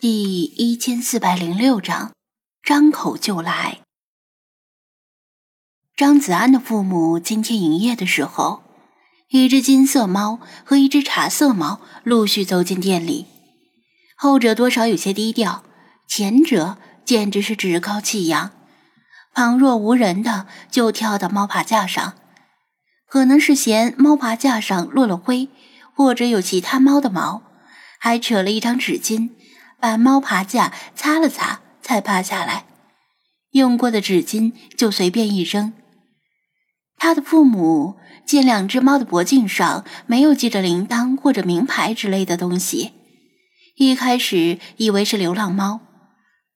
[0.00, 2.12] 第一千四百零六章，
[2.62, 3.80] 张口就来。
[5.96, 8.62] 张子安的父母今天营业的时候，
[9.30, 13.26] 一只金色猫和一只茶色猫陆续走进店里，
[14.16, 15.64] 后者多少有些低调，
[16.06, 18.52] 前者简直是趾高气扬，
[19.34, 22.14] 旁若无人的就跳到猫爬架上，
[23.08, 25.48] 可能是嫌猫爬架上落了灰，
[25.92, 27.42] 或者有其他猫的毛，
[27.98, 29.30] 还扯了一张纸巾。
[29.80, 32.66] 把猫爬架擦了擦，才趴下来。
[33.52, 35.72] 用过的纸巾就随便一扔。
[36.96, 42.92] 他的父母见两只猫的脖颈上没有系着铃铛或者名牌之类的东西，
[43.76, 45.80] 一开始以为是流浪猫，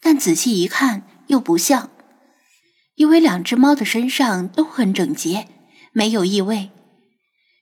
[0.00, 1.90] 但仔细一看又不像，
[2.94, 5.46] 因为两只猫的身上都很整洁，
[5.92, 6.70] 没有异味。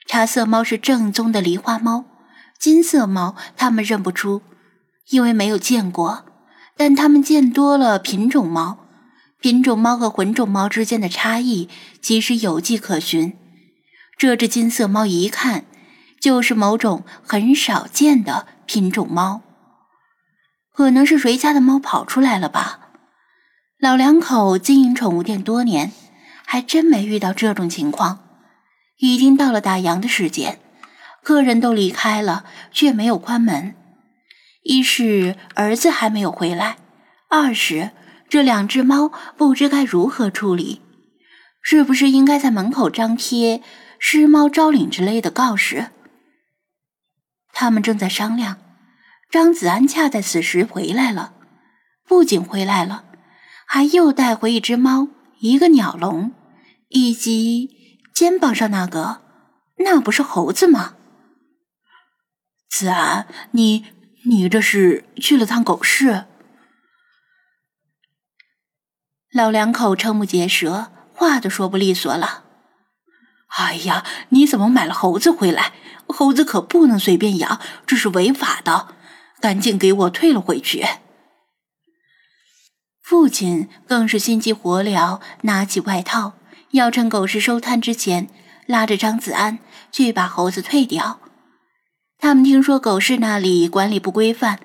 [0.06, 2.04] 茶色猫是正宗的狸花猫，
[2.58, 4.40] 金色猫他们认不出。
[5.10, 6.24] 因为没有见过，
[6.76, 8.78] 但他们见多了品种猫。
[9.40, 11.68] 品种猫和混种猫之间的差异
[12.02, 13.36] 其实有迹可循。
[14.16, 15.64] 这只金色猫一看
[16.20, 19.42] 就是某种很少见的品种猫，
[20.74, 22.80] 可能是谁家的猫跑出来了吧？
[23.78, 25.92] 老两口经营宠物店多年，
[26.44, 28.18] 还真没遇到这种情况。
[28.98, 30.58] 已经到了打烊的时间，
[31.22, 33.76] 客人都离开了，却没有关门。
[34.68, 36.76] 一是儿子还没有回来，
[37.30, 37.92] 二是
[38.28, 40.82] 这两只猫不知该如何处理，
[41.62, 43.62] 是不是应该在门口张贴
[43.98, 45.86] “失猫招领”之类的告示？
[47.50, 48.58] 他们正在商量，
[49.30, 51.32] 张子安恰在此时回来了，
[52.06, 53.04] 不仅回来了，
[53.66, 55.08] 还又带回一只猫、
[55.40, 56.32] 一个鸟笼，
[56.88, 57.70] 以及
[58.12, 59.22] 肩膀上那个，
[59.78, 60.96] 那不是猴子吗？
[62.68, 63.86] 子安，你。
[64.28, 66.26] 你这是去了趟狗市？
[69.32, 72.44] 老两口瞠目结舌，话都说不利索了。
[73.56, 75.72] 哎呀，你怎么买了猴子回来？
[76.08, 78.94] 猴子可不能随便养，这是违法的，
[79.40, 80.84] 赶紧给我退了回去。
[83.00, 86.34] 父亲更是心急火燎，拿起外套，
[86.72, 88.28] 要趁狗市收摊之前，
[88.66, 89.58] 拉着张子安
[89.90, 91.18] 去把猴子退掉。
[92.20, 94.58] 他们听说狗市那里管理不规范，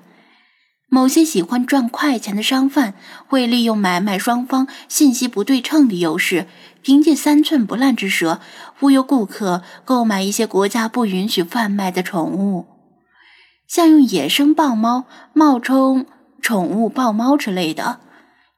[0.90, 2.96] 某些喜欢赚快钱的商贩
[3.28, 6.48] 会利用买卖双方信息不对称的优势，
[6.82, 8.42] 凭借三寸不烂之舌
[8.80, 12.66] 忽悠顾客购买一些国家不允许贩卖的宠物，
[13.68, 16.08] 像用野生豹猫冒充
[16.42, 18.00] 宠物豹猫之类的，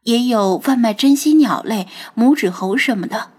[0.03, 3.31] 也有贩卖珍稀鸟类、拇指猴什么的，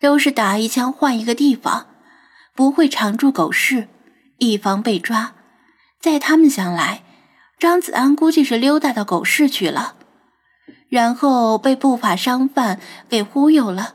[0.00, 1.86] 都是打一枪换一个地方，
[2.56, 3.86] 不会常驻狗市。
[4.38, 5.34] 以防被抓，
[6.00, 7.02] 在他们想来，
[7.58, 9.94] 张子安估计是溜达到狗市去了，
[10.88, 13.94] 然后被不法商贩给忽悠了，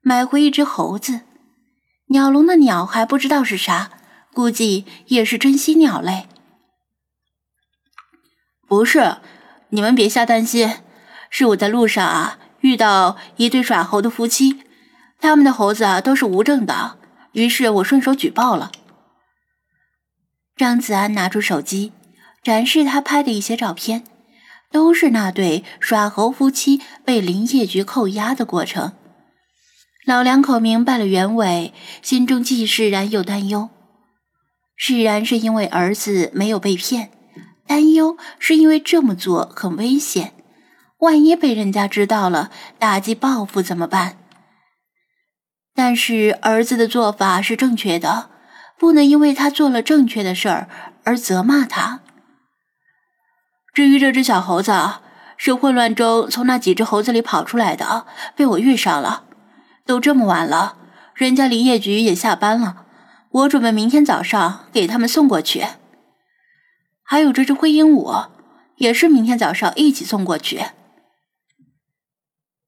[0.00, 1.20] 买回一只猴子。
[2.08, 3.90] 鸟笼的鸟还不知道是啥，
[4.32, 6.26] 估计也是珍稀鸟类。
[8.68, 9.18] 不是，
[9.70, 10.70] 你们别瞎担心，
[11.28, 14.62] 是我在路上啊遇到一对耍猴的夫妻，
[15.20, 16.98] 他们的猴子啊都是无证的，
[17.32, 18.72] 于是我顺手举报了。
[20.56, 21.92] 张子安拿出手机，
[22.42, 24.04] 展示他拍的一些照片，
[24.72, 28.94] 都是那对耍猴夫妻被林业局扣押的过程。
[30.06, 33.68] 老两口明白了原委，心中既释然又担忧。
[34.76, 37.10] 释然是因为儿子没有被骗，
[37.66, 40.32] 担忧是因为这么做很危险，
[41.00, 44.16] 万一被人家知道了，打击报复怎么办？
[45.74, 48.30] 但是儿子的做法是正确的。
[48.78, 50.68] 不能因为他做了正确的事儿
[51.04, 52.00] 而责骂他。
[53.72, 54.72] 至于这只小猴子，
[55.36, 59.24] 是混乱中从那几只猴子里跑出来的，被我遇上了。
[59.84, 60.76] 都这么晚了，
[61.14, 62.86] 人家林业局也下班了，
[63.30, 65.66] 我准备明天早上给他们送过去。
[67.02, 68.28] 还有这只灰鹦鹉，
[68.76, 70.64] 也是明天早上一起送过去。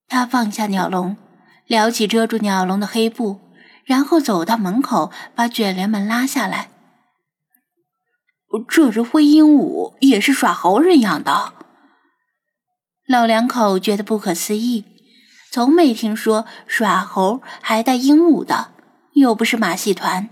[0.06, 1.16] 他放下鸟笼，
[1.66, 3.40] 撩起遮住鸟笼的黑布。
[3.88, 6.69] 然后走到门口，把卷帘门拉下来。
[8.69, 11.55] 这只灰鹦鹉也是耍猴人养的。
[13.06, 14.85] 老两口觉得不可思议，
[15.50, 18.73] 从没听说耍猴还带鹦鹉的，
[19.14, 20.29] 又不是马戏团。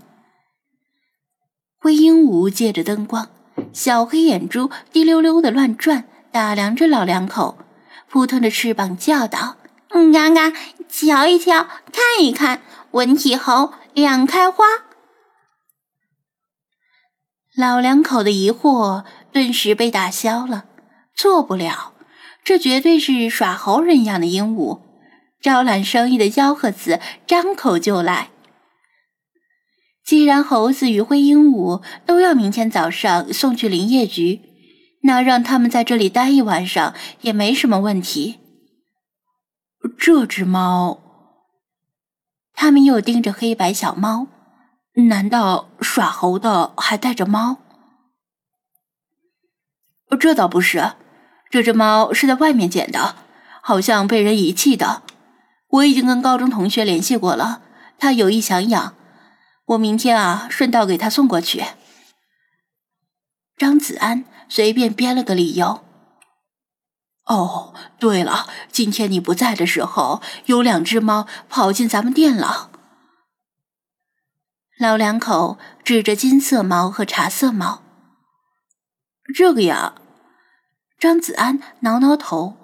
[1.79, 3.27] 灰鹦鹉借着灯光，
[3.73, 7.57] 小黑眼珠滴溜溜的乱转，打量着老两口，
[8.07, 9.57] 扑腾着翅膀叫道
[9.89, 10.53] ：“嗯嘎嘎，
[10.87, 12.61] 瞧一瞧，看一看。”
[12.97, 14.65] 文体猴两开花，
[17.55, 20.65] 老两口的疑惑顿时被打消了。
[21.15, 21.93] 做不了，
[22.43, 24.81] 这绝对是耍猴人样的鹦鹉，
[25.39, 28.31] 招揽生意的吆喝子，张口就来。
[30.03, 34.41] 既然猴子与灰鹦鹉都要明天早上送去林业局，
[35.03, 38.39] 那让他们在这里待一晚上也没什么问题。
[39.99, 41.06] 这只猫，
[42.59, 44.25] 他们又盯着黑白小猫，
[45.07, 47.57] 难道耍猴的还带着猫？
[50.19, 50.93] 这倒不是，
[51.51, 53.15] 这只猫是在外面捡的，
[53.61, 55.03] 好像被人遗弃的。
[55.67, 57.61] 我已经跟高中同学联系过了，
[57.99, 58.95] 他有意想养。
[59.67, 61.63] 我明天啊，顺道给他送过去。
[63.55, 65.83] 张子安随便编了个理由。
[67.27, 72.71] 哦，对了，今天你不在的时候，有两只猫跑进咱们店了。
[74.79, 77.81] 老两口指着金色猫和茶色猫。
[79.35, 79.95] 这个呀，
[80.97, 82.55] 张子安挠挠头，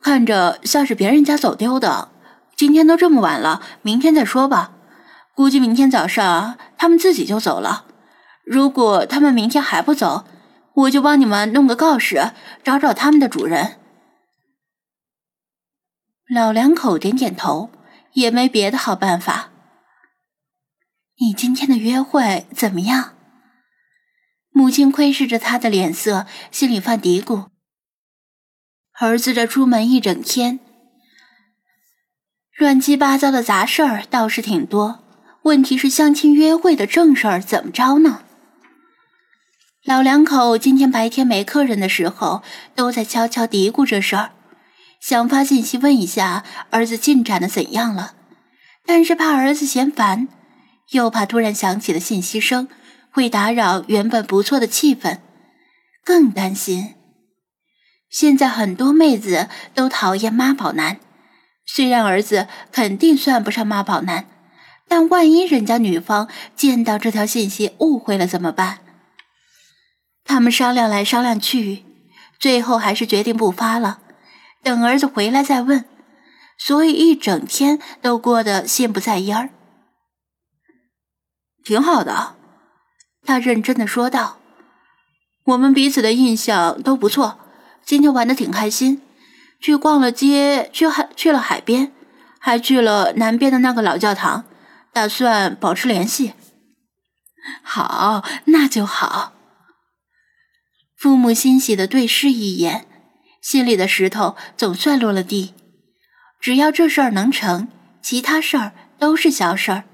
[0.00, 2.10] 看着像是别人家走丢的。
[2.54, 4.72] 今天都这么晚了，明天再说吧。
[5.34, 7.84] 估计明天早上他们自己就走了。
[8.44, 10.24] 如果他们明天还不走，
[10.78, 12.32] 我就帮你们弄个告示，
[12.62, 13.80] 找找他们的主人。
[16.28, 17.70] 老两口点点头，
[18.12, 19.50] 也没别的好办法。
[21.20, 23.16] 你今天的约会怎么样？
[24.50, 27.48] 母亲窥视着他的脸色，心里犯嘀咕：
[29.00, 30.60] 儿子这出门一整天，
[32.56, 35.04] 乱七八糟的杂事儿倒是挺多。
[35.42, 38.24] 问题是相亲约会的正事儿怎么着呢？
[39.84, 42.42] 老两口今天白天没客人的时候，
[42.74, 44.32] 都在悄悄嘀咕这事儿，
[45.00, 48.14] 想发信息问一下儿子进展的怎样了，
[48.84, 50.28] 但是怕儿子嫌烦，
[50.90, 52.68] 又怕突然响起的信息声
[53.10, 55.18] 会打扰原本不错的气氛，
[56.04, 56.94] 更担心。
[58.10, 60.98] 现在很多妹子都讨厌妈宝男，
[61.64, 64.26] 虽然儿子肯定算不上妈宝男。
[64.90, 68.78] 但万一人家女方见到这条信息误会了怎么办？
[70.28, 71.84] 他们商量来商量去，
[72.38, 73.98] 最后还是决定不发了，
[74.62, 75.86] 等儿子回来再问。
[76.58, 79.50] 所以一整天都过得心不在焉儿。
[81.64, 82.36] 挺好的，
[83.24, 84.38] 他认真的说道
[85.44, 87.38] ：“我们彼此的印象都不错，
[87.84, 89.00] 今天玩的挺开心，
[89.60, 91.92] 去逛了街，去海去了海边，
[92.38, 94.44] 还去了南边的那个老教堂。”
[94.90, 96.32] 打算保持联系。
[97.62, 99.32] 好，那就好。
[100.98, 102.84] 父母欣喜的对视一眼，
[103.40, 105.54] 心里的石头总算落了地。
[106.40, 107.68] 只要这事儿能成，
[108.02, 109.84] 其他事儿都是小事儿。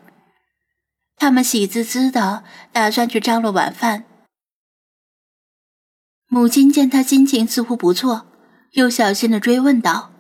[1.17, 2.43] 他们喜滋滋的
[2.73, 4.05] 打算去张罗晚饭。
[6.27, 8.27] 母亲见他心情似乎不错，
[8.73, 10.11] 又小心的追问道：“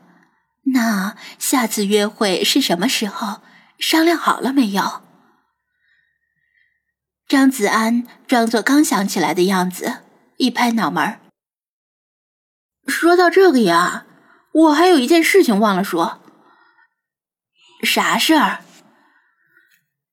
[0.74, 3.40] 那下次约会是什么时候？”
[3.80, 5.02] 商量好了没有？
[7.26, 10.03] 张子安装作刚想起来的样子，
[10.36, 11.20] 一拍脑门
[12.86, 14.06] 说到这个呀，
[14.52, 16.20] 我还有一件事情忘了说。
[17.82, 18.60] 啥事儿？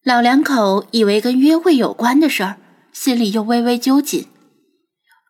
[0.04, 2.58] 老两口以为跟约会有关的事儿，
[2.92, 4.28] 心里又微微揪紧，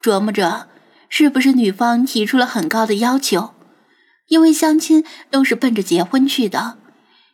[0.01, 0.67] 琢磨着
[1.09, 3.53] 是不是女方提出了很高的要求，
[4.27, 6.77] 因为相亲都是奔着结婚去的。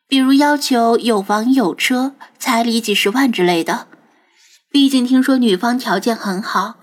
[0.08, 3.88] 比如要求有房有车、彩礼几十万之类的，
[4.72, 6.76] 毕竟听说女方条件很好，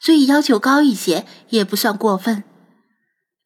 [0.00, 2.42] 所以要求高一些也不算过分。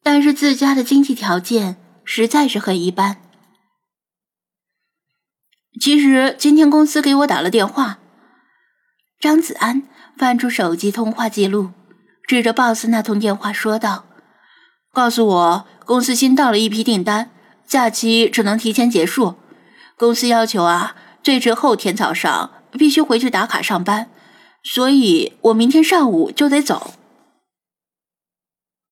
[0.01, 3.17] 但是自家的经济条件实在是很一般。
[5.81, 7.99] 其实今天公司给我打了电话，
[9.19, 9.83] 张子安
[10.17, 11.71] 翻出手机通话记录，
[12.25, 14.05] 指着 boss 那通电话说道
[14.93, 17.31] ：“告诉我公司新到了一批订单。”
[17.67, 19.37] 假期只能提前结束，
[19.97, 24.11] 公司要求啊，最迟后天早上必须回去打卡上班，
[24.65, 26.95] 所以我明天上午就得走。